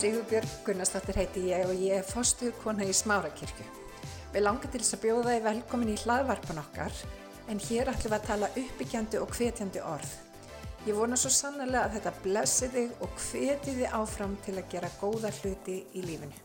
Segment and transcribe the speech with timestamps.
[0.00, 3.66] Sigurbjörg Gunnarsdóttir heiti ég og ég er fostuðkona í Smárakirkju.
[4.32, 6.94] Við langar til þess að bjóða þið velkomin í hlaðvarpan okkar
[7.52, 10.14] en hér ætlum við að tala uppbyggjandi og hvetjandi orð.
[10.86, 14.92] Ég vona svo sannlega að þetta blessi þig og hveti þið áfram til að gera
[15.02, 16.40] góða hluti í lífinu.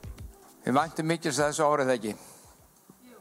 [0.67, 2.15] Við væntum mikils að þessu árið ekki.
[3.07, 3.17] Jú.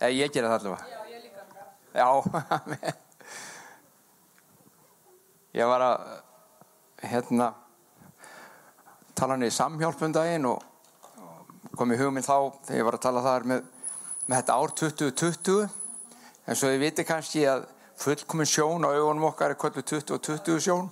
[0.00, 0.82] Eða ég gera það allavega.
[0.90, 1.46] Já, ég líka.
[1.94, 2.10] Já,
[5.62, 6.08] ég var að
[7.06, 7.54] hérna
[9.14, 10.62] tala hann í samhjálpundaginn og
[11.76, 13.70] kom í hugminn þá þegar ég var að tala þar með,
[14.26, 15.62] með þetta ár 2020
[16.42, 17.64] en svo þið viti kannski að
[18.02, 20.90] fullkomin sjón á augunum okkar er kvöldu 2020 sjón.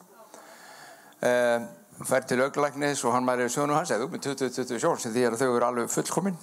[1.21, 1.69] Um,
[2.07, 5.39] fær til auglæknis og hann mæri sjónu hans eða með 2020 sjón sem því að
[5.43, 6.39] þau eru alveg fullkomin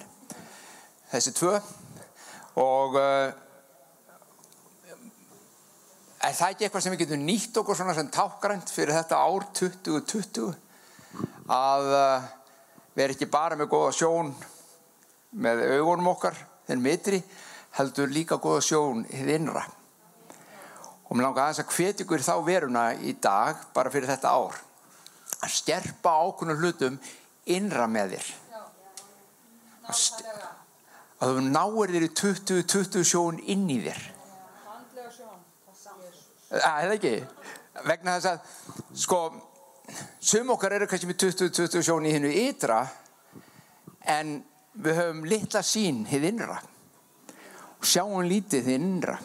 [1.10, 1.56] þessi tvö.
[2.62, 3.32] Og uh,
[6.22, 9.48] er það ekki eitthvað sem við getum nýtt okkur svona sem tákgrænt fyrir þetta ár
[9.56, 10.67] 2020
[11.48, 12.28] að uh,
[12.96, 14.32] vera ekki bara með góða sjón
[15.38, 16.36] með augunum okkar
[16.68, 17.20] þenn mitri
[17.78, 19.64] heldur líka góða sjón hið innra.
[21.08, 24.58] Og mér langar aðeins að hvetja ykkur þá veruna í dag bara fyrir þetta ár
[25.38, 27.00] að skerpa ákveðnum hlutum
[27.48, 28.28] innra með þér.
[29.88, 30.00] Að,
[31.22, 34.02] að þú náir þér í 20-20 sjón inn í þér.
[36.48, 37.14] Það er ekki?
[37.88, 39.20] Vegna þess að sko
[40.20, 42.82] sum okkar eru kannski með 20-20 sjón í hennu ytra
[44.08, 44.38] en
[44.78, 46.58] við höfum litla sín hið innra.
[47.78, 49.16] Og sjáum lítið hið innra.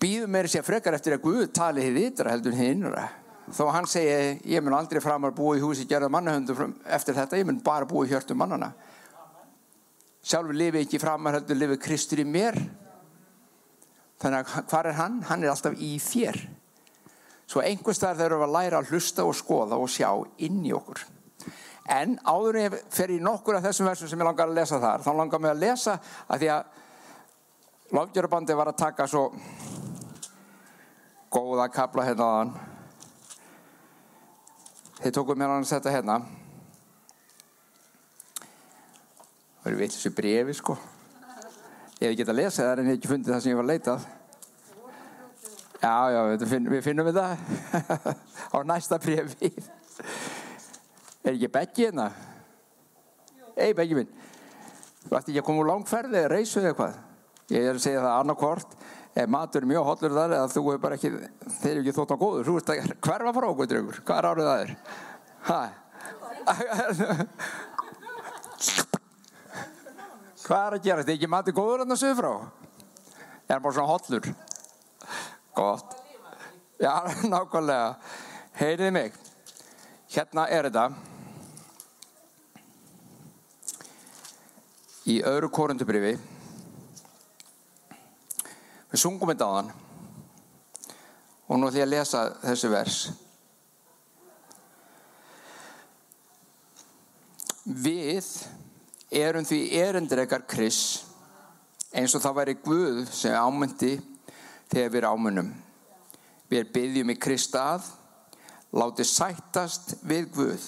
[0.00, 3.06] Býðum meira sér frekar eftir að Guð tali hið ytra heldur hið innra.
[3.52, 7.46] Þó hann segi ég mun aldrei framar búið í húsi gerða mannahöndu eftir þetta, ég
[7.46, 8.72] mun bara búið hjörtum mannana
[10.26, 12.58] sjálfur lifi ekki framar heldur lifi Kristur í mér.
[14.22, 15.18] Þannig að hvað er hann?
[15.28, 16.38] hann er alltaf í þér
[17.46, 20.10] svo einhvers þar þurfum við að læra að hlusta og skoða og sjá
[20.42, 21.04] inn í okkur.
[21.94, 24.80] En áður en ég fer í nokkur af þessum versum sem ég langar að lesa
[24.82, 29.28] þar þá langar mér að lesa að því að lofgjörubandi var að taka svo
[31.30, 32.52] góða kapla hérna á hann
[34.98, 36.18] þeir tókum mér að setja hérna.
[39.60, 40.76] Það eru veitlisi brefi sko.
[41.96, 43.58] Ég hef ekki getað að lesa það en ég hef ekki fundið það sem ég
[43.60, 44.06] var að leitað
[45.86, 47.34] já já við finnum við það
[48.54, 49.50] á næsta brefi
[51.26, 52.06] er ekki Beggi hérna?
[53.56, 54.10] Ei Beggi minn.
[55.06, 56.94] Þú ætti ekki að koma úr langferði eða reysu eða hvað
[57.54, 58.70] ég er að segja það annarkvort
[59.32, 62.20] matur er mjög hotlur þar eða þú er bara ekki þeir eru ekki þótt á
[62.20, 64.70] góður þú veist að hverfa frá okkur draugur hvað er árið það er
[65.46, 65.60] hæ
[70.46, 71.02] Hvað er að gera?
[71.02, 72.34] Þetta ekki mati góður en það sögur frá.
[73.50, 74.28] Er bara svona hotlur.
[75.56, 75.96] Gott.
[76.80, 77.94] Já, nákvæmlega.
[78.60, 79.14] Heyriði mig.
[80.12, 80.90] Hérna er þetta.
[85.08, 86.16] Í öðru korundubrifi.
[88.90, 89.70] Við sungum þetta á þann.
[91.46, 92.98] Og nú ætlum ég að lesa þessu vers.
[97.64, 98.28] Við
[99.24, 100.82] erum því erindrekar Kris
[101.96, 103.94] eins og það væri Guð sem ámyndi
[104.72, 105.52] þegar við erum ámunum.
[106.50, 107.86] Við byggjum í Krist að,
[108.76, 110.66] látið sættast við Guð.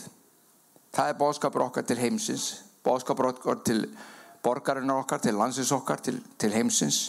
[0.94, 2.48] Það er bóðskapur okkar til heimsins,
[2.86, 3.82] bóðskapur okkar til
[4.42, 7.00] borgarinnar okkar, til landsins okkar, til, til heimsins.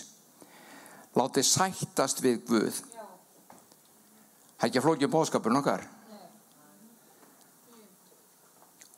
[1.17, 2.83] Látið sættast við Guð.
[4.59, 5.85] Það er ekki að flókja bóðskapurinn okkar.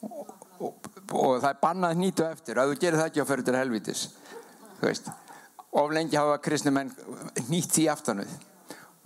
[0.02, 3.46] Og, og, og það er bannað nýtu eftir að þú gerir það ekki á fyrir
[3.46, 4.08] til helvitis
[5.72, 6.92] of lengi hafa kristni menn
[7.50, 8.32] nýtt því aftanuð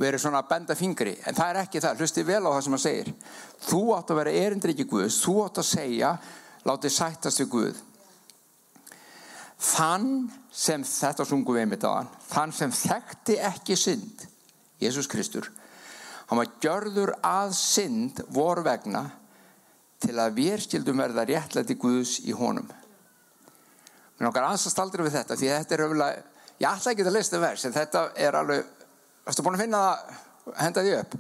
[0.04, 2.74] erum svona að benda fingri en það er ekki það, hlusti vel á það sem
[2.76, 3.12] maður segir.
[3.66, 6.10] Þú átt að vera erindri ekki Guð þú átt að segja,
[6.68, 7.84] látið sættast við Guð.
[9.66, 10.10] Þann
[10.52, 14.26] sem þetta sungum við einmitt á hann þann sem þekkti ekki synd
[14.84, 15.48] Jésús Kristur
[16.30, 19.06] hann var gjörður að synd vor vegna
[20.04, 22.68] til að við skildum verða réttlæti Guðs í honum.
[24.16, 26.24] Mér nokkar aðsast aldrei við þetta því þetta er öfulega,
[26.62, 28.66] ég ætla ekki að lesta vers en þetta er alveg,
[29.26, 30.20] varstu búin að finna það,
[30.62, 31.16] henda því upp?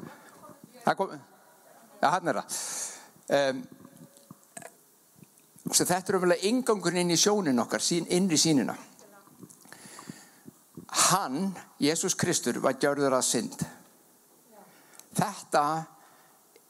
[0.86, 1.16] Það kom,
[2.02, 2.60] já hann er það.
[3.36, 3.64] Um,
[5.72, 8.78] þetta er öfulega ingangun inn í sjónin okkar, sín, inn í sínina.
[11.10, 11.50] Hann,
[11.82, 13.66] Jésús Kristur, var gjörður að synd.
[15.16, 15.66] Þetta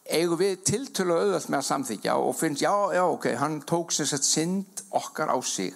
[0.06, 4.10] eigum við tiltölu auðvöld með að samþykja og finnst já, já, ok, hann tók sér
[4.10, 5.74] sett synd okkar á sig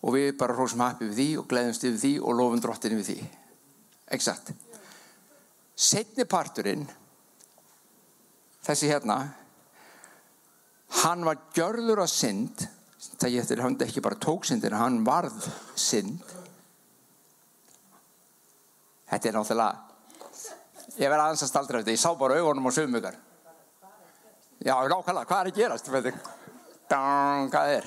[0.00, 3.10] og við bara hrósum happy við því og gleðumst yfir því og lofum drottinni við
[3.10, 3.18] því.
[4.16, 4.52] Exakt.
[5.76, 6.86] Setni parturinn
[8.66, 9.20] þessi hérna
[11.02, 12.66] hann var gjörður að synd.
[13.20, 15.46] Það ég eftir hann ekki bara tók syndin hann varð
[15.78, 16.20] synd.
[19.10, 19.90] Þetta er náttúrulega
[21.00, 23.16] ég verði aðeins að staldra þetta ég sá bara augunum á sögumögar
[24.60, 25.90] já, nákvæmlega, hvað er að gerast?
[26.90, 27.86] Hvað er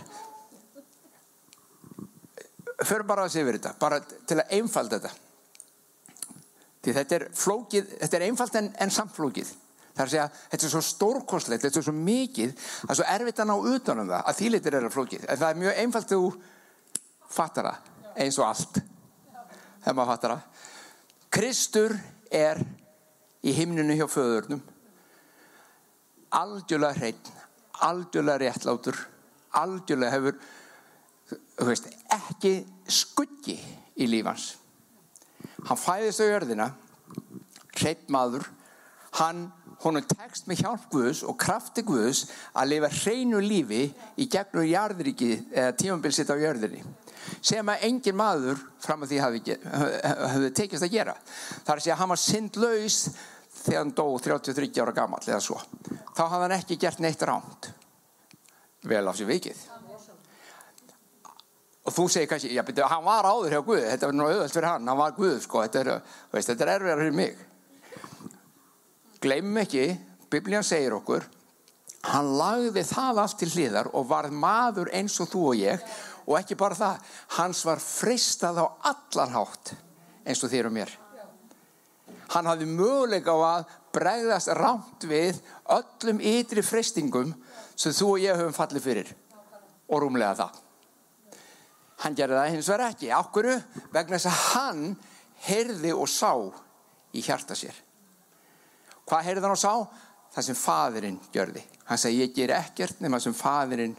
[2.89, 5.12] fyrir bara að sé verið þetta bara til að einfalda þetta.
[6.83, 9.53] Því þetta er flókið þetta er einfald en, en samflókið
[9.94, 13.09] það er að segja, þetta er svo stórkostlegt þetta er svo mikið, það er svo
[13.13, 15.27] erfitt að ná utanum það að þýlitir er að flókið.
[15.30, 18.80] En það er mjög einfalt þegar þú fattar það eins og allt
[19.83, 20.65] þegar maður fattar það.
[21.33, 21.95] Kristur
[22.33, 22.62] er
[23.44, 24.62] í himninu hjá föðurnum
[26.33, 27.41] aldjúlega hreitn
[27.86, 28.97] aldjúlega réttlátur
[29.59, 30.38] aldjúlega hefur
[31.62, 32.57] veist, ekki
[32.88, 33.57] skuggi
[34.00, 34.53] í lífans
[35.68, 36.69] hann fæðist á jörðina
[37.77, 38.45] hreitt maður.
[39.13, 39.45] Hann,
[39.83, 42.24] honum tekst með hjálp Guðs og krafti Guðs
[42.57, 43.83] að lifa hreinu lífi
[44.18, 46.81] í gegnum jarðriki eða tímambilsitt á jörðinni
[47.44, 49.41] sem að engin maður fram að því hafi,
[50.33, 51.13] hafi tekist að gera.
[51.68, 52.97] Þar segja að hann var syndlaus
[53.62, 55.62] þegar hann dó 33 ára gammal eða svo.
[56.18, 57.69] Þá hafði hann ekki gert neitt ránt
[58.83, 59.62] vel á sér vikið
[61.83, 64.56] og þú segir kannski, já betur, hann var áður hjá Guð þetta var nú auðvöld
[64.56, 67.41] fyrir hann, hann var Guð sko, þetta er, veist, þetta er erfiðar fyrir mig.
[69.24, 69.88] Gleymum ekki
[70.31, 71.27] Biblían segir okkur
[72.12, 75.85] hann lagði það allt til hliðar og var maður eins og þú og ég
[76.24, 77.00] og ekki bara það,
[77.38, 79.74] hans var fristað á allarhátt
[80.24, 80.91] eins og þér og mér.
[82.31, 85.39] Hann hafði möguleika á að bregðast rámt við
[85.71, 87.36] öllum ytri fristingum
[87.75, 89.15] sem þú og ég höfum fallið fyrir
[89.91, 90.62] og rúmlega það
[92.03, 93.11] hann gerði það hins vegar ekki.
[93.15, 93.57] Ákveru
[93.95, 94.85] vegna þess að hann
[95.47, 96.31] heyrði og sá
[97.13, 97.75] í hjarta sér.
[99.07, 99.75] Hvað heyrði hann og sá?
[100.33, 103.95] það sem fadurinn gjörði hann segi ég ger ekkert nema sem fadurinn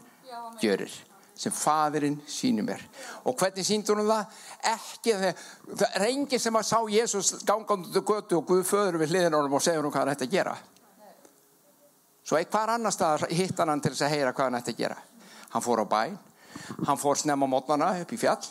[0.61, 0.91] gjörir
[1.35, 2.83] sem fadurinn sínum er
[3.23, 4.37] og hvernig síndur hann það?
[4.73, 5.41] ekki þegar
[5.71, 9.57] það er enginn sem að sá Jésús gangandu götu og Guð föður við hliðin honum
[9.57, 10.55] og segur hann hvað hann ætti að gera.
[12.25, 14.95] Svo eitthvað annar stað hitt hann til þess að heyra hvað hann ætti að gera.
[15.53, 16.15] Hann fór á bæn
[16.85, 18.41] Hann fór snemma mótnana upp í fjall,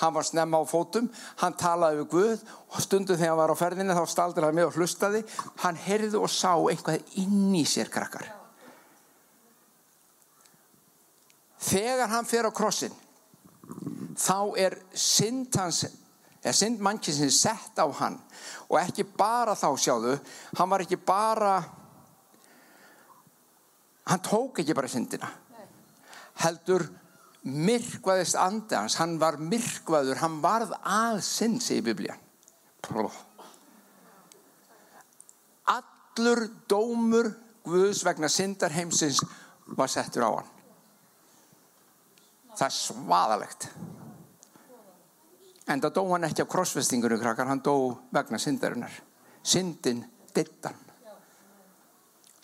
[0.00, 1.10] hann var snemma á fótum,
[1.42, 2.46] hann talaði við Guð.
[2.74, 5.24] Og stundu þegar hann var á ferðinni þá staldur hann með og hlustaði.
[5.62, 8.26] Hann heyrði og sá eitthvað inn í sér krakkar.
[11.64, 12.92] Þegar hann fer á krossin,
[14.20, 15.84] þá er synd hans,
[16.44, 18.18] er synd mannkinsinn sett á hann.
[18.68, 20.18] Og ekki bara þá sjáðu,
[20.58, 21.54] hann var ekki bara,
[24.10, 25.30] hann tók ekki bara syndina,
[26.44, 26.84] heldur
[27.44, 32.20] myrkvaðist andi hans, hann var myrkvaður, hann varð að sinn, segir Biblían.
[35.68, 37.32] Allur dómur
[37.64, 39.22] Guðs vegna syndar heimsins
[39.78, 40.48] var settur á hann.
[42.54, 43.68] Það er svaðalegt.
[45.72, 48.92] En það dó hann ekki á krossvestingunum krakkar, hann dó vegna syndarinnar.
[49.40, 50.04] Syndin
[50.36, 50.76] dittan.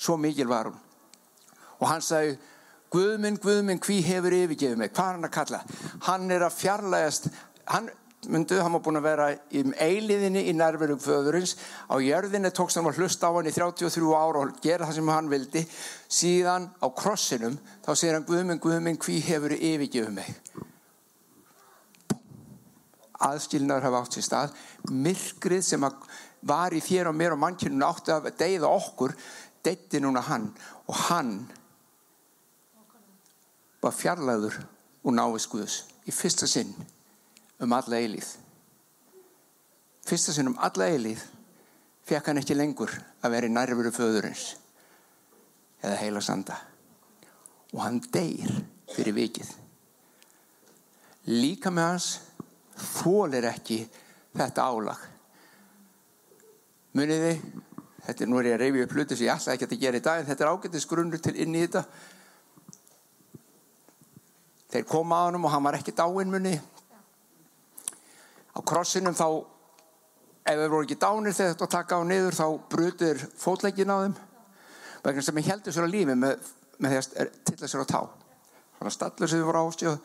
[0.01, 0.81] Svo mikil var hún.
[1.81, 2.39] Og hann sagði,
[2.91, 4.91] Guðminn, Guðminn, hví hefur yfirgefið mig?
[4.91, 5.59] Hvað er hann að kalla?
[6.09, 7.29] Hann er að fjarlægast,
[7.71, 7.87] hann,
[8.27, 11.53] myndu, hann var búin að vera í eiliðinni í nærverðum föðurins.
[11.87, 15.13] Á jörðinni tókst hann að hlusta á hann í 33 ára og gera það sem
[15.15, 15.63] hann vildi.
[16.11, 20.35] Síðan á krossinum, þá segir hann Guðminn, Guðminn, hví hefur yfirgefið mig?
[23.21, 24.59] Aðskilnaður hafa átt sér stað.
[24.91, 25.89] Myrkrið sem
[26.51, 29.15] var í þér og mér og mannkjörnun átti að deyða okkur,
[29.63, 30.51] deytti núna hann
[30.89, 31.35] og hann
[33.81, 34.57] var fjarlæður
[35.05, 35.77] og náist Guðs
[36.09, 36.73] í fyrsta sinn
[37.61, 38.29] um alla eilíð.
[40.07, 41.23] Fyrsta sinn um alla eilíð
[42.09, 44.55] fekk hann ekki lengur að vera í nærveru föðurins
[45.81, 46.59] eða heila sanda
[47.73, 48.51] og hann deyr
[48.91, 49.51] fyrir vikið.
[51.31, 52.11] Líka með hans
[52.81, 53.85] þólir ekki
[54.37, 55.03] þetta álag.
[56.97, 57.35] Muniði
[58.07, 60.01] þetta er nú er ég að reyfi upp hluti sem ég alltaf ekki að gera
[60.01, 61.85] í dag en þetta er ágættis grunnur til inn í þetta
[64.71, 66.55] þeir koma að hann og hann var ekki dáin munni
[68.55, 69.27] á krossinum þá
[70.51, 74.17] ef þeir voru ekki dánir þegar þetta taka á niður þá brutur fótlegin á þeim.
[75.05, 78.01] Vegna sem ég heldur sér á lífi með, með því að tilla sér á tá.
[78.79, 79.99] Þannig að stallur sem þið voru ástjóð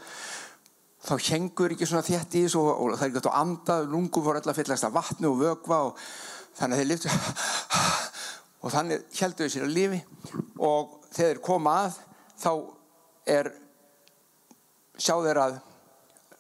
[1.06, 4.24] þá hengur ekki svona þétt í þessu og, og það er átt að anda lungu
[4.26, 6.00] voru alltaf fyllast af vatnu og vögva og
[6.58, 7.12] þannig að þeir liftu
[8.66, 10.02] og þannig heldur þau sér á lífi.
[10.58, 12.00] Og þegar þeir koma að
[12.42, 12.52] þá
[13.36, 13.52] er
[14.98, 15.60] sjá þeir að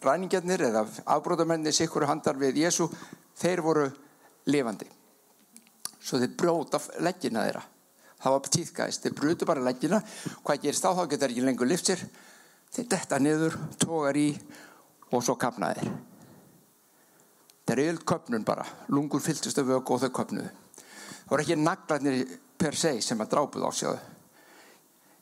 [0.05, 0.85] ræningarnir eða
[1.15, 2.89] afbróðamennir sikkur handar við Jésu
[3.39, 3.85] þeir voru
[4.51, 4.87] lifandi.
[5.99, 7.63] Svo þeir brjóta leggina þeirra.
[8.25, 10.01] Það var tíðgæðist, þeir brutu bara leggina.
[10.45, 12.03] Hvað gerist þá, þá getur ekki lengur liftsir
[12.75, 14.29] þeir detta niður, tógar í
[15.11, 15.89] og svo kapnaðir
[17.65, 18.65] það er yfir köpnun bara.
[18.93, 20.51] Lungur fylltist af vöku og þau köpnuðu
[21.25, 24.01] það voru ekki naglarnir per se sem að drápuð á sjáðu.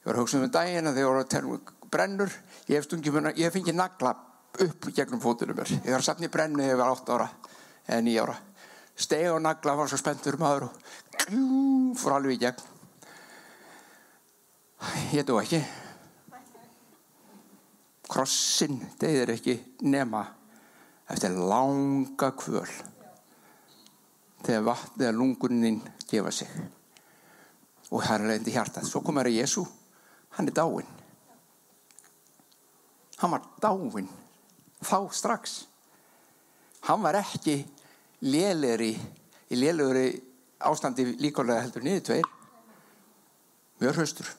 [0.04, 1.30] Ég var að hugsa um daginn að þeir voru að
[1.94, 2.32] brennur.
[2.68, 4.14] Ég hef stungið mér, ég hef fengið nagla
[4.64, 5.72] upp gegnum fótunum mér.
[5.80, 7.30] Ég var að sapna í brennu ég var 8 ára
[7.88, 8.36] eða 9 ára.
[8.94, 12.70] Steg og nagla var svo spenntur maður og fór alveg í gegn.
[15.14, 15.62] Ég dó ekki.
[18.14, 19.56] Krossin deyðir ekki
[19.90, 20.26] nema
[21.10, 22.68] eftir langa kvöl
[24.44, 26.50] þegar vatn eða lunguninn gefa sig.
[27.94, 28.90] Og það er leiðandi hjartað.
[28.90, 29.64] Svo kom það að Jésu,
[30.38, 31.03] hann er dáin
[33.24, 34.10] hann var dáin
[34.84, 35.64] þá strax.
[36.84, 37.62] Hann var ekki
[38.28, 38.92] lélegri
[39.50, 40.08] í lélegri
[40.64, 42.28] ástandi líkválega heldur niður tveir.
[43.80, 44.32] Mjög hraustur.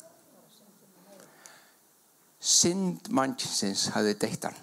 [2.44, 4.60] Synd mannsins hafði deitt hann.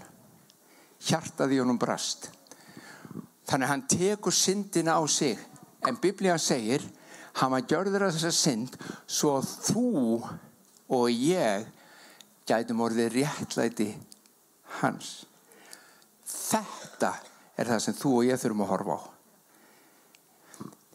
[1.01, 2.29] Hjartaði honum brast.
[3.49, 5.39] Þannig að hann tekur syndina á sig.
[5.89, 6.85] En biblían segir
[7.39, 8.77] hann var gjörður af þessa synd
[9.09, 10.21] svo þú
[10.91, 11.65] og ég
[12.45, 13.89] gætum orðið réttlæti
[14.79, 15.13] hans
[16.31, 17.15] þetta
[17.59, 19.01] er það sem þú og ég þurfum að horfa á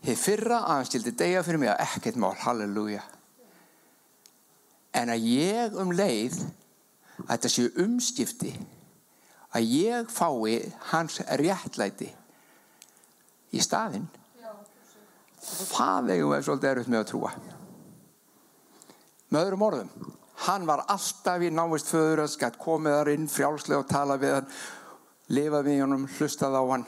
[0.06, 3.00] Þið fyrra aðstildi degja fyrir mig að ekkert mál, halleluja.
[4.95, 6.37] En að ég um leið,
[7.25, 8.52] að þetta séu umskipti,
[9.50, 10.61] að ég fái
[10.92, 12.12] hans réttlæti
[13.50, 14.06] í staðinn,
[15.42, 17.35] það eigum við svolítið eruð með að trúa.
[19.26, 19.92] Með öðrum orðum,
[20.45, 24.37] hann var alltaf í návist föður að skatt komið þar inn frjálslega og tala við
[24.37, 24.50] hann,
[25.33, 26.85] lifa við honum, hlustað á hann,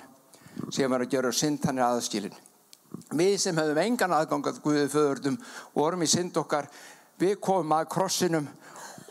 [0.74, 2.36] sem var að gera synd hann er aðskilin
[3.18, 6.68] við sem hefðum engan aðgangat Guðið föðurdum og vorum í synd okkar
[7.20, 8.48] við komum að krossinum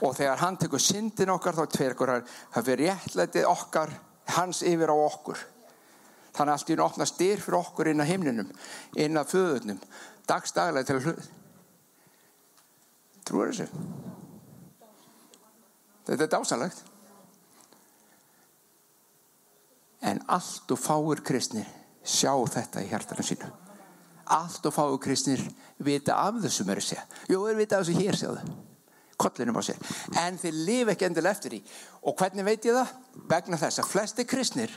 [0.05, 3.93] og þegar hann tekur syndin okkar þá tverkur hann það fyrir réttlætið okkar
[4.35, 5.39] hans yfir á okkur.
[6.37, 8.51] Þannig að allt í hún opna styr fyrir okkur inn að himninum
[9.01, 9.81] inn að föðurnum.
[10.27, 11.33] Dagstaglega til hlut
[13.27, 13.67] trúur þessu
[16.07, 16.83] þetta er dásanlegt
[20.07, 21.67] en allt og fáir kristnir
[22.07, 23.53] sjá þetta í hjartana sínu
[24.27, 25.41] allt og fáu kristnir
[25.79, 27.03] vita af þessu að segja.
[27.29, 28.55] Jú, þeir vita af þessu hér sjáðu.
[29.17, 29.79] Kollinum á sér.
[30.21, 31.61] En þeir lifa ekki endil eftir því.
[32.03, 32.93] Og hvernig veit ég það?
[33.27, 34.73] vegna þess að flesti kristnir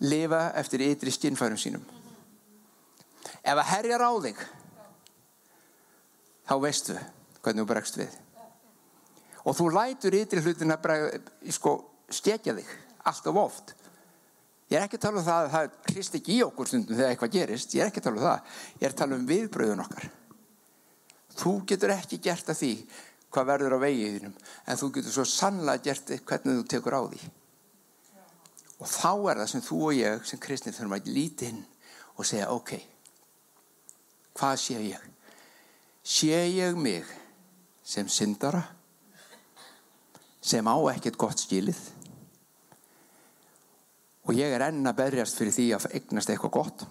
[0.00, 1.84] lifa eftir ytri skinnfærum sínum.
[3.42, 4.40] Ef að herjar á þig
[6.48, 6.96] þá veistu
[7.42, 8.21] hvernig þú bregst við
[9.42, 11.20] og þú lætur ytri hlutin að
[11.50, 11.76] sko,
[12.10, 12.74] skekja þig
[13.10, 13.74] alltaf oft
[14.72, 17.10] Ég er ekki að tala um það að það hrist ekki í okkur stundum þegar
[17.12, 17.74] eitthvað gerist.
[17.76, 18.52] Ég er ekki að tala um það.
[18.72, 20.06] Ég er að tala um viðbröðun okkar.
[21.42, 22.70] Þú getur ekki gert að því
[23.32, 27.20] hvað verður á vegiðinum en þú getur svo sannlega gert hvernig þú tekur á því.
[28.80, 31.60] Og þá er það sem þú og ég sem kristnir þurfum að líti inn
[32.16, 32.72] og segja ok,
[34.40, 35.04] hvað sé ég?
[36.02, 37.08] Sé ég mig
[37.84, 38.64] sem syndara
[40.42, 41.78] sem á ekkert gott skilið.
[44.26, 46.84] Og ég er enn að berjast fyrir því að eignast eitthvað gott.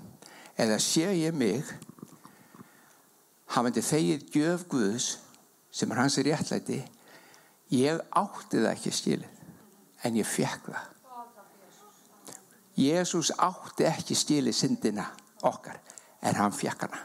[0.60, 1.68] Eða sé ég mig
[3.52, 5.10] hafandi þegið gjöf Guðs
[5.72, 6.80] sem er hans í réttlæti
[7.76, 9.40] ég átti það ekki skilið
[10.08, 10.88] en ég fekk það.
[12.82, 15.10] Jésús átti ekki skilið syndina
[15.48, 15.80] okkar
[16.24, 17.02] en hann fekk hana.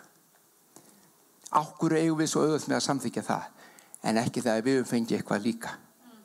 [1.57, 3.51] Ákkur eigum við svo auðvöld með að samþykja það
[4.07, 5.75] en ekki það að við fengi eitthvað líka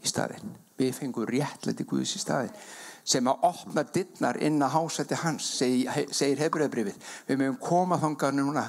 [0.02, 2.56] í staðin við fengum réttlæti Guðs í staðin
[3.04, 8.38] sem að opna dittnar inn að hásætti hans segir, segir hefbröðbrifið við mögum koma þangað
[8.38, 8.66] núna.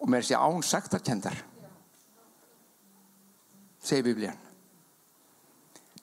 [0.00, 1.42] Og með þessi án saktarkendar
[3.84, 4.46] segir biblían.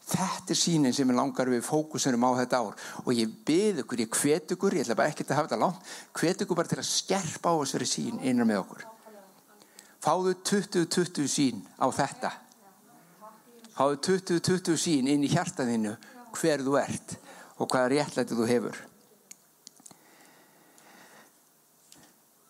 [0.08, 2.76] Þetta er sínin sem er langar við fókusunum á þetta ár.
[3.04, 5.90] Og ég byrð ykkur, ég hvet ykkur ég ætla bara ekki að hafa þetta langt
[6.16, 8.86] hvet ykkur bara til að skerpa á þessari sín innan með okkur.
[9.98, 12.32] Fáðu 20-20 sín á þetta
[13.78, 15.94] Háðu 20-20 sín inn í hjartaðinu
[16.34, 17.18] hver þú ert
[17.58, 18.80] og hvaða réttlæti þú hefur.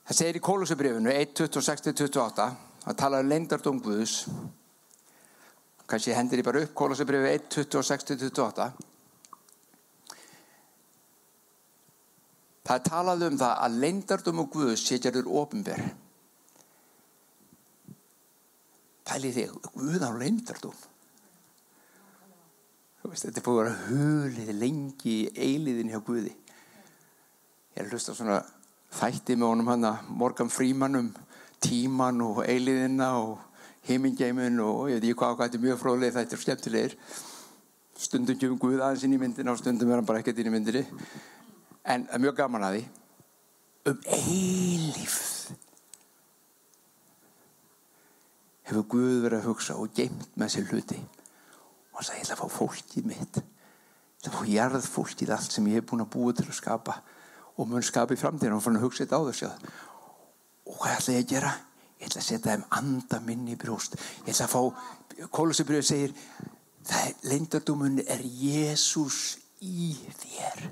[0.08, 2.48] Það segir í Kólusabrifinu 1.26-28
[2.88, 4.22] að tala um leindardóm Guðus
[5.88, 8.70] kannski hendir ég bara upp Kólusabrifi 1.26-28
[12.68, 15.84] Það talaði um það að leindardóm og Guðus setjarður ofinber
[19.08, 20.12] Pæli þig, Guð á
[23.08, 26.34] leindardóm Þetta er búin að vera hulið lengi í eiliðin hjá Guði.
[27.74, 28.42] Ég er að hlusta svona
[28.98, 31.10] þætti með honum hann að Morgan Freeman um
[31.62, 33.40] tíman og eiliðina og
[33.88, 36.98] heimingeimin og ég veit ekki hvað, þetta er mjög fróðlega þetta er skemmtilegir.
[37.98, 40.54] Stundum kemur Guð aðeins inn í myndina og stundum er hann bara ekkert inn í
[40.54, 40.86] myndinni.
[41.88, 42.88] En það er mjög gaman að því.
[43.88, 45.20] Um eilíf
[48.68, 51.00] hefur Guð verið að hugsa og geimt með sér hluti
[51.98, 53.38] og hann sagði ég ætla að fá fólkið mitt.
[53.42, 56.58] Ég ætla að fá jarð fólkið allt sem ég hef búin að búa til að
[56.60, 57.00] skapa
[57.58, 59.50] og mun skapa í framtíðinu og fann að hugsa þetta á þessu.
[60.70, 61.56] Og hvað ætla ég að gera?
[61.98, 63.98] Ég ætla að setja þeim anda minni í brjóst.
[64.28, 66.14] Ég ætla að fá Kólusibrjöð segir
[66.86, 70.68] það leindardómun er Jésús í þér.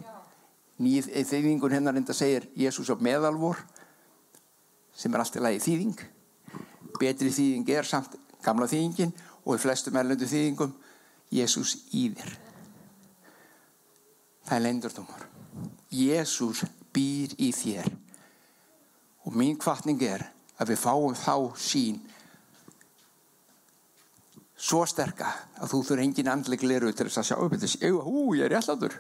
[0.78, 3.66] Þýðingun hennar enda segir Jésús á meðalvor
[4.94, 6.08] sem er alltaf lagi þýðing.
[7.02, 8.14] Betri þýðing er samt
[8.46, 10.76] gamla þýðingin og í flestum erlendu þýðingum
[11.36, 12.36] Jésús í þér.
[14.46, 15.26] Það er leindardómur
[15.96, 16.64] Jésús
[16.94, 17.88] býr í þér.
[19.26, 20.26] Og mín kvartning er
[20.60, 22.02] að við fáum þá sín
[24.56, 28.36] svo sterka að þú þurr engin andleg liru til þess að sjá upp þetta hú,
[28.38, 28.96] ég er réttlátur.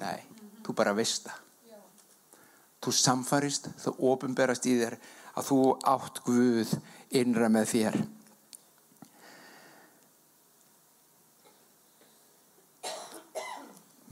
[0.00, 0.18] Nei,
[0.64, 1.44] þú bara veist það.
[2.78, 4.96] Þú samfarist, þú ofinberast í þér
[5.38, 6.74] að þú átt Guð
[7.18, 7.98] innra með þér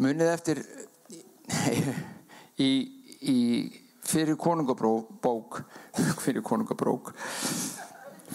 [0.03, 0.61] munið eftir
[2.61, 2.71] í,
[3.21, 3.39] í
[4.07, 5.63] fyrir konungabók
[6.23, 7.13] fyrir konungabrók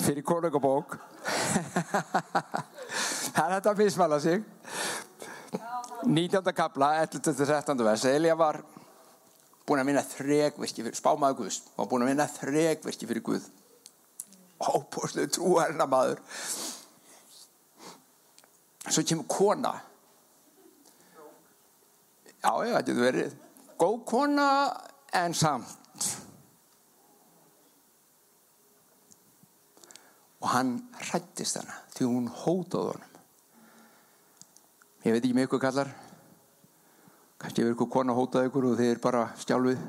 [0.01, 0.98] fyrir konungabók
[3.36, 4.44] það er þetta að mismala sig
[6.01, 6.53] 19.
[6.58, 7.84] kapla 11-13.
[7.86, 8.63] vers Elja var
[9.68, 13.46] búin að vinna þregverki spámaðu Guðs og búin að vinna þregverki fyrir Guð
[14.62, 16.22] óbúrslu trúarina maður
[18.89, 19.75] svo kemur kona
[22.41, 23.37] já, veit þetta verið
[23.81, 24.50] góð kona
[25.18, 26.09] en samt.
[30.42, 33.18] Og hann hrættist hana því hún hótaði honum.
[35.05, 35.92] Ég veit ekki með ykkur kallar.
[37.42, 39.81] Kannski ef ykkur kona hótaði ykkur og þeir bara stjálfið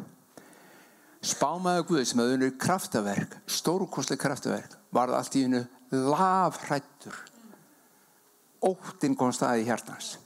[1.22, 7.14] spámaðu Guð sem að unur kraftaverk stórkostleg kraftaverk varð allt í hennu lafrættur
[8.66, 10.16] óttinn kom staði í hjartans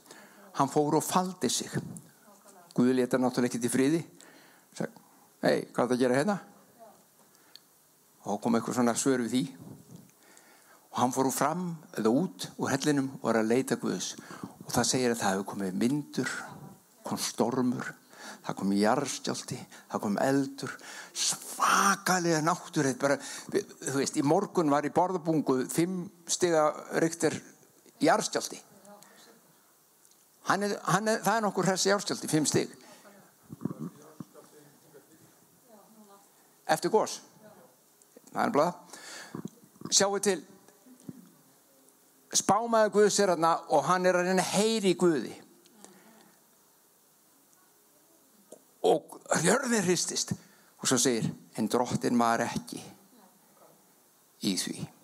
[0.57, 1.75] hann fór og faldi sig
[2.77, 4.03] Guð leta náttúrulega ekki til friði.
[4.77, 6.35] Hei, hvað er það að gera hérna?
[8.29, 9.43] Og kom eitthvað svona svör við því.
[10.91, 11.63] Og hann fór úr fram
[11.97, 14.11] eða út úr hellinum og var að leita Guðs.
[14.65, 16.35] Og það segir að það hefur komið myndur
[17.07, 17.95] kom stormur
[18.47, 19.57] það kom jarðstjálti,
[19.91, 20.73] það kom eldur
[21.17, 26.69] svakalega náttur bara, þú veist, í morgun var í borðabungu fimm stiga
[27.03, 27.35] ryktir
[28.03, 28.61] jarðstjálti
[30.47, 32.73] hann er, hann er, það er nokkur hressi jarðstjálti, fimm stig.
[36.67, 37.21] Eftir gós
[38.37, 39.01] það er blað.
[39.89, 40.39] Sjáu til.
[42.37, 45.33] Spámaði Guð sér hérna og hann er að reyna heyri í Guði.
[48.87, 50.35] Og hjörðin hristist.
[50.77, 51.25] Og svo segir
[51.57, 52.83] en drottin var ekki
[54.45, 54.96] í því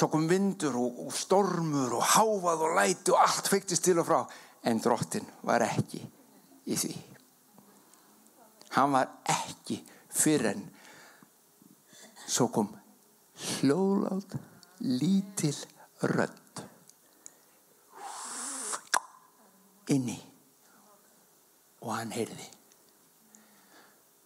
[0.00, 4.06] svo kom vindur og, og stormur og háfað og læti og allt feiktist til og
[4.08, 4.20] frá.
[4.64, 6.92] En drottin var ekki í því.
[8.76, 9.76] Hann var ekki
[10.08, 10.62] fyrir en
[12.24, 12.70] svo kom
[13.40, 14.36] hljóðlátt
[14.88, 15.56] lítil
[16.00, 16.64] rödd.
[19.92, 20.16] Inni.
[21.80, 22.46] Og hann heyrði.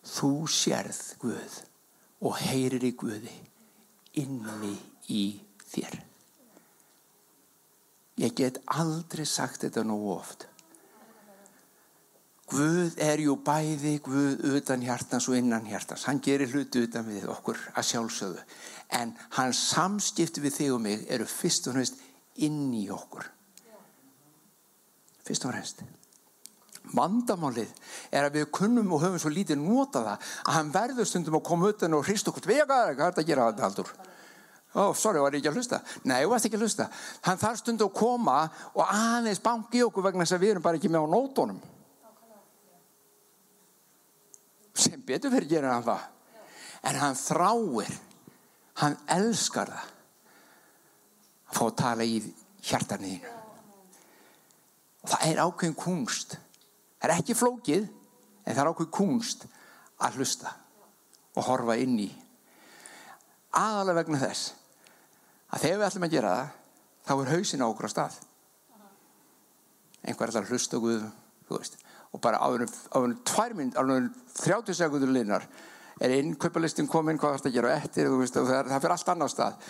[0.05, 1.59] Þú sérð Guð
[2.27, 3.35] og heyrir í Guði
[4.21, 4.75] inni
[5.11, 5.25] í
[5.73, 6.01] þér.
[8.23, 10.47] Ég get aldrei sagt þetta nú oft.
[12.55, 16.05] Guð er jú bæði Guð utan hjartans og innan hjartans.
[16.07, 18.45] Hann gerir hluti utan við okkur að sjálfsögðu.
[19.01, 21.99] En hans samskipti við þig og mig eru fyrst og næst
[22.45, 23.27] inn í okkur.
[25.25, 25.85] Fyrst og næst
[26.95, 27.71] vandamálið
[28.13, 31.47] er að við kunnum og höfum svo lítið nota það að hann verður stundum að
[31.49, 32.45] koma utan og hrist okkur.
[32.47, 33.95] Vega, hvað er þetta að gera þetta haldur
[34.75, 35.81] ó, oh, sorry, var ég ekki að hlusta?
[36.05, 36.89] Nei, þú varst ekki að hlusta.
[37.27, 38.39] Hann þarf stundum að koma
[38.75, 41.63] og aðeins banki okkur vegna þess að við erum bara ekki með á nótonum
[44.75, 46.09] sem betur fyrir gera hann það.
[46.85, 47.93] En hann þráir.
[48.83, 49.91] Hann elskar það.
[51.47, 52.19] Að fá að tala í
[52.65, 53.35] hjartarniðinu
[55.05, 59.47] og það er ákveðin kunst það er ekki flókið en það er ákveðin kunst
[60.05, 60.53] að hlusta
[61.35, 62.09] og horfa inn í.
[63.55, 64.55] Aðalega vegna þess
[65.55, 66.55] að þegar við ætlum að gera það
[67.05, 68.23] þá er hausin á okkur á stað
[70.05, 71.05] einhver ætlar að hlusta Guð,
[72.15, 75.47] og bara áður um tvær mynd, áður um 30 sekundur linnar
[76.03, 79.11] er innkaupalistin komin, hvað þarf það að gera eftir, veist, það, er, það fyrir allt
[79.13, 79.67] annar stað.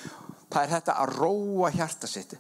[0.55, 2.37] Það er þetta að róa hjarta sitt.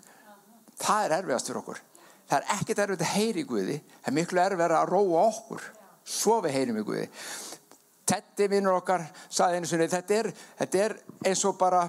[0.81, 1.83] Það er erfiðast fyrir okkur.
[2.25, 5.67] Það er ekkert erfið að heyri Guði, það er miklu erfið að róa okkur,
[6.15, 7.05] svo við heyrim í Guði.
[8.09, 10.31] Tetti vinnur okkar saði einu sinni, þetta er,
[10.61, 10.97] þetta er
[11.29, 11.85] eins og bara,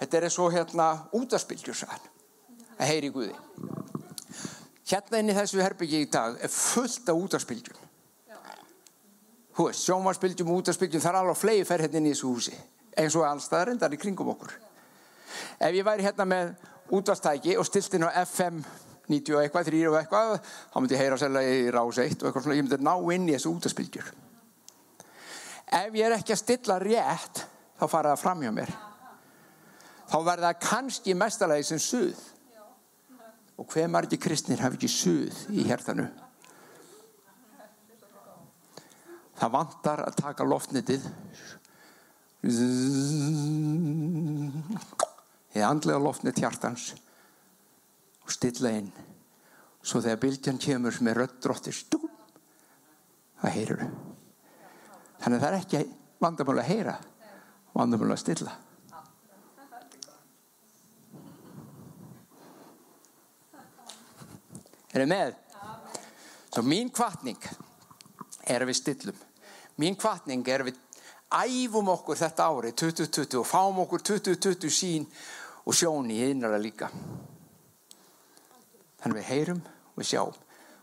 [0.00, 2.10] þetta er og hérna útaspildjur saðan,
[2.78, 3.36] að heyri Guði.
[4.92, 7.78] Hérna inn í þessu herbyggi í dag er fullt af útaspildjum.
[9.56, 12.54] Hú veist, sjónvarspildjum, útaspildjum, það er alveg flegi ferð hérna inn í þessu húsi,
[12.96, 14.54] eins og allstaðar endar í kringum okkur.
[15.60, 16.54] Ef ég væri hérna með
[16.92, 18.62] útastæki og stilt inn á FM
[19.08, 20.34] 90 og eitthvað, 3 og eitthvað,
[20.72, 23.28] þá myndi ég heyra sérlega í rás 1 og eitthvað svona, ég myndi ná inn
[23.28, 24.08] í þessu útaspildjur.
[25.72, 27.44] Ef ég er ekki að stilla rétt,
[27.80, 28.72] þá fara það fram hjá mér.
[30.12, 32.18] Þá verða það kannski mestalagi sem suð.
[33.56, 36.04] Og hver margi kristnir hafi ekki suð í hértanu?
[39.40, 41.06] Það vantar að taka loftnitið
[45.52, 46.88] Þið andlega loftnit hjartans
[48.22, 48.90] og stilla inn
[49.82, 51.76] svo þegar bylgjan kemur með rödd dróttir
[53.42, 53.84] það heyrur
[55.22, 55.82] þannig að það er ekki
[56.22, 56.96] vandamál að heyra
[57.74, 58.54] vandamál að stilla
[64.92, 65.38] er þið með?
[66.52, 67.40] svo mín kvartning
[68.44, 69.20] er við stillum.
[69.80, 70.76] Mín kvartning er við
[71.32, 75.08] æfum okkur þetta ári 2020 og fáum okkur 2020 sín
[75.64, 76.90] og sjón í innara líka.
[79.00, 80.40] Þannig við heyrum og við sjáum.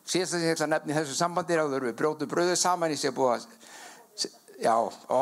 [0.09, 2.95] Síðast að ég ætla að nefna í þessu sambandi er að við brjótum bröðu saman
[2.95, 4.73] í sig búið að já,
[5.13, 5.21] ó.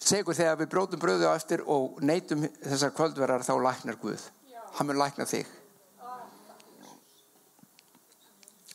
[0.00, 4.30] Segur þegar við brjótum bröðu á eftir og neytum þessar kvöldverðar þá læknar Guð.
[4.78, 5.50] Hann mun lækna þig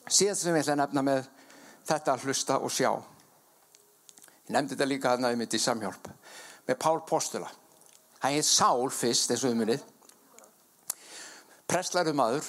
[0.08, 1.30] síðast sem ég ætla að nefna með
[1.88, 2.92] þetta að hlusta og sjá.
[4.48, 6.10] Ég nefndi þetta líka að næði mitt í samhjálp
[6.68, 7.50] með Pál Postula.
[8.24, 9.84] Hann heit Sál fyrst eins og umunið
[11.68, 12.48] prestlæru maður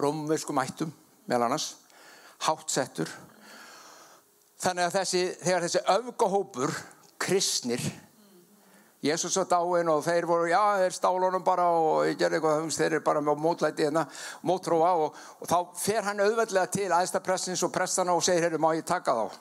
[0.00, 0.92] rómversku mættum
[1.28, 1.72] meðal annars
[2.44, 3.08] hátsettur
[4.60, 6.74] þannig að þessi, þegar þessi öfgahópur
[7.20, 7.84] kristnir
[9.00, 12.90] Jésús var dáin og þeir voru, já, þeir stálunum bara og ég gerði eitthvað, þeir
[12.90, 14.02] eru bara með mótlæti hérna,
[14.44, 18.74] mótróa og, og þá fer hann auðveldlega til aðstapressins og prestana og segir, hérna, má
[18.76, 19.40] ég taka þá?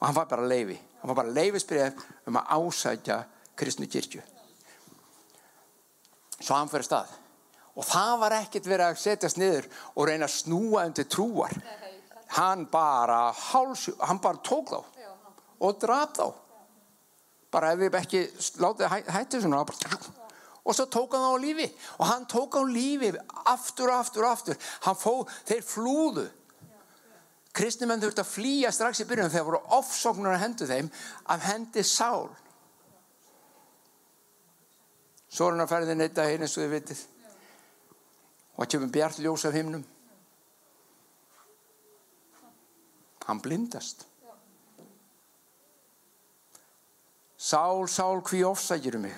[0.00, 2.00] Og hann var bara leifi, hann var bara leifisbrið
[2.30, 3.20] um að ásækja
[3.60, 4.24] kristnu kirkju.
[6.40, 7.12] Svo hann fyrir stað.
[7.76, 11.52] Og það var ekkert verið að setjast niður og reyna að snúa undir trúar.
[12.40, 14.80] Hann bara, háls, hann bara tók þá
[15.60, 16.26] og draf þá
[17.50, 18.24] bara ef við ekki
[18.62, 19.64] látið hætti svona
[20.64, 21.66] og svo tók hann á lífi.
[21.98, 23.12] Og hann tók á lífi
[23.44, 24.56] aftur og aftur og aftur.
[24.94, 26.26] Fó, þeir flúðu.
[27.52, 30.90] Kristnumenn þurfti að flýja strax í byrjun þegar voru ofsóknar að hendu þeim
[31.26, 32.28] af hendi sál.
[35.30, 37.02] Svo er hann að ferði neitt að hérna eins og þið vitið.
[38.54, 39.82] Og að kemur bjart ljós af himnum.
[43.26, 44.09] Hann blindast
[47.40, 49.16] Sál, sál, hví ofsækir um mig?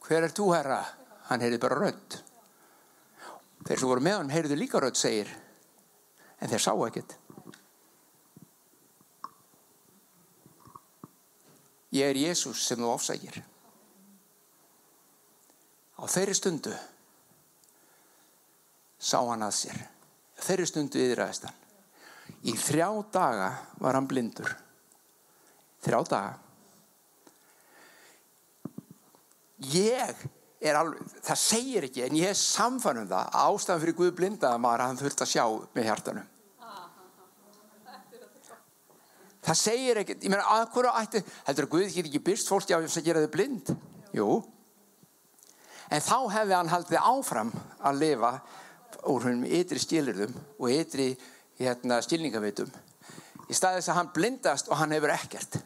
[0.00, 0.78] Hver er þú, herra?
[1.28, 2.14] Hann heyrði bara rödd.
[3.66, 5.28] Þeir sem voru með hann heyrðu líka rödd, segir.
[6.40, 7.12] En þeir sá ekkert.
[11.92, 13.36] Ég er Jésús sem þú ofsækir.
[16.00, 16.72] Á þeirri stundu
[18.96, 19.84] sá hann að sér.
[20.40, 21.60] Þeirri stundu yðræðist hann.
[22.48, 24.56] Í þrjá daga var hann blindur.
[25.84, 26.45] Þrjá daga.
[29.72, 30.24] Ég
[30.60, 34.60] er alveg, það segir ekki en ég er samfann um það ástæðan fyrir Guð blindaða
[34.60, 35.44] maður að hann þurft að sjá
[35.76, 36.32] með hjartanum
[39.46, 42.74] það segir ekki ég meina, að hverju ætti heldur að Guð getur ekki byrst fólki
[42.74, 43.72] á þess að gera þau blind?
[44.16, 44.28] Jú.
[45.92, 48.32] En þá hefði hann haldið áfram að lifa
[49.06, 51.12] úr húnum ytri skilirðum og ytri
[51.60, 52.72] hérna, skilningavitum
[53.46, 55.60] í staðis að hann blindast og hann hefur ekkert.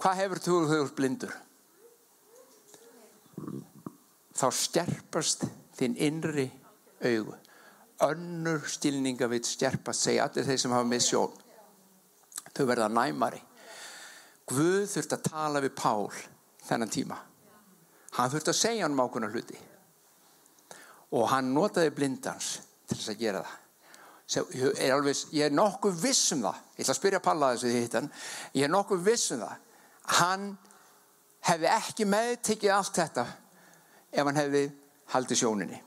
[0.00, 1.34] Hvað hefur þú þau blindur
[4.36, 5.46] þá stjerpast
[5.76, 6.46] þinn innri
[7.04, 7.34] augu.
[8.04, 11.36] Önnur stilningavitt stjerpast segja allir þeir sem hafa með sjón
[12.56, 13.40] þau verða næmari.
[14.46, 16.08] Guð þurft að tala við Pál
[16.66, 17.18] þennan tíma.
[18.16, 19.58] Hann þurft að segja hann um ákveðna hluti.
[21.16, 23.62] Og hann notaði blindans til þess að gera það.
[24.82, 26.62] Er alveg, ég er nokkuð viss um það.
[26.74, 28.08] Ég ætla að spyrja Palla þessu því hittan
[28.56, 29.58] ég er nokkuð viss um það.
[30.16, 30.46] Hann
[31.46, 33.26] hefði ekki meðtikið allt þetta
[34.16, 34.64] ef hann hefði
[35.12, 35.82] haldið sjóninni.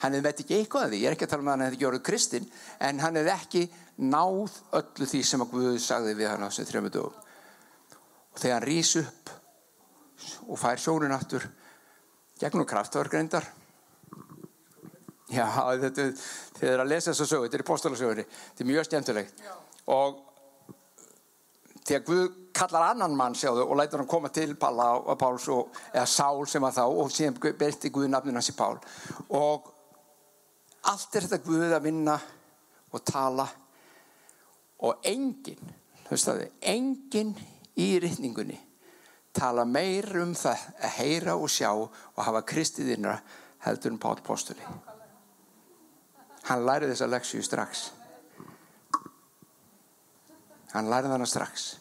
[0.00, 1.66] Hann hefði veit ekki eitthvað að því, ég er ekki að tala um að hann
[1.66, 2.46] hefði gjörð kristinn,
[2.80, 3.62] en hann hefði ekki
[4.00, 7.18] náð öllu því sem að Guð sagði við hann á þessum þrjömmu dögum.
[8.30, 9.32] Og þegar hann rýs upp
[10.46, 11.44] og fær sjónin aftur,
[12.40, 13.48] gegnum kraftverkreindar,
[15.28, 15.44] já,
[15.84, 16.08] þetta,
[16.56, 19.44] þið er að lesa þess að sögu, þetta er í postalasögunni, þetta er mjög skemmtilegt.
[19.90, 20.20] Og
[21.84, 25.70] þegar Guð kallar annan mann sjáðu og lætur hann koma til Palla og Páls og,
[25.94, 28.78] eða Sál sem var þá og síðan byrti Guð nafnun hans í Pál.
[29.36, 29.70] Og
[30.90, 32.16] allt er þetta Guð að vinna
[32.90, 33.46] og tala.
[34.86, 35.76] Og enginn
[36.10, 37.36] enginn
[37.78, 38.58] í rittningunni
[39.32, 43.20] tala meir um það að heyra og sjá og hafa kristiðinra
[43.62, 44.66] heldur en Pál Póstuli
[46.48, 47.84] hann lærið þessa leksju strax.
[50.74, 51.72] Hann lærið hana strax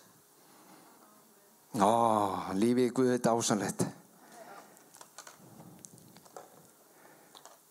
[1.77, 1.89] Ó,
[2.57, 3.83] lífið í Guði þetta ásanlegt.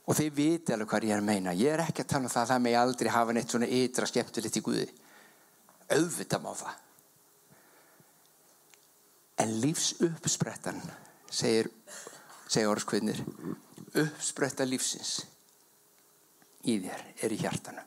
[0.09, 1.55] Og þið viti alveg hvað ég er að meina.
[1.59, 4.09] Ég er ekki að tala um það að það með aldrei hafa neitt svona ytra
[4.09, 4.87] skemmtilegt í Guði.
[5.97, 6.85] Auðvitað má það.
[9.43, 10.81] En lífs uppsprettan,
[11.31, 11.69] segir,
[12.49, 13.21] segir orðskvinnir,
[13.99, 15.19] uppspretta lífsins
[16.67, 17.85] í þér er í hjartanu.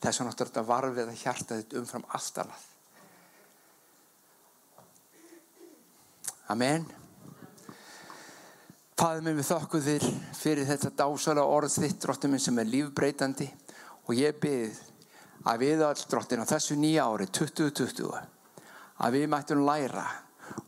[0.00, 2.69] Þess að náttúrulega varfið að hjarta þetta umfram aftalað.
[6.50, 6.82] Amen.
[8.98, 13.46] Fæður minn við þokkuð þér fyrir þetta dásala orð þitt, dróttum sem er lífbreytandi
[14.08, 14.80] og ég byrð
[15.46, 20.04] að við all dróttin á þessu nýja ári 2020 að við mættum læra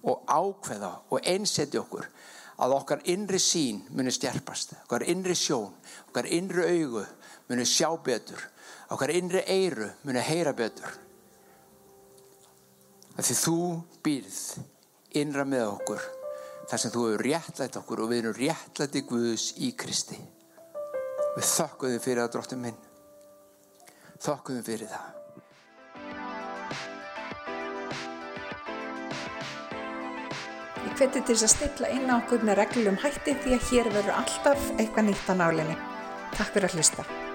[0.06, 2.06] og ákveða og einsetja okkur
[2.62, 5.72] að okkar innri sín muni stjerpast, okkar innri sjón,
[6.12, 7.02] okkar innri augu
[7.50, 8.38] muni sjá betur,
[8.94, 10.94] okkar innri eiru muni heyra betur.
[13.18, 13.58] Því þú
[14.06, 14.38] býrð
[15.20, 16.04] innra með okkur
[16.70, 20.18] þar sem þú hefur réttlætt okkur og við erum réttlætti Guðs í Kristi
[21.36, 22.78] við þokkum þið fyrir það dróttum minn
[24.22, 25.10] þokkum þið fyrir það
[30.82, 33.92] Ég hveti til þess að stilla inn á okkur með reglum hætti því að hér
[33.94, 35.76] verður alltaf eitthvað nýtt á nálinni.
[36.36, 37.31] Takk fyrir að hlusta.